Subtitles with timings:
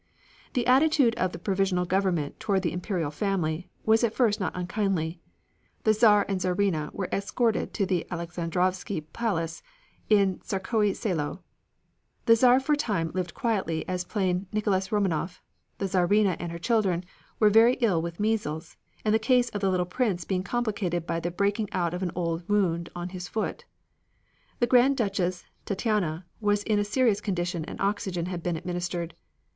[0.53, 5.21] The attitude of the provisional government toward the Imperial family was at first not unkindly.
[5.83, 9.61] The Czar and the Czarina were escorted to the Alexandrovsky Palace
[10.09, 11.43] in Tsarskoe Selo.
[12.25, 15.39] The Czar for a time lived quietly as plain Nicholas Romanov.
[15.77, 17.03] The Czarina and her children
[17.39, 21.29] were very ill with measles, the case of the little Prince being complicated by the
[21.29, 23.65] breaking out of an old wound in his foot.
[24.57, 29.13] The Grand Duchess Tatiana was in a serious condition and oxygen had been administered.